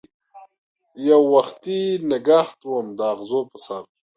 یووختي 1.07 1.79
نګهت 2.09 2.59
وم 2.71 2.87
داغزو 2.99 3.41
په 3.49 3.57
سر 3.65 3.83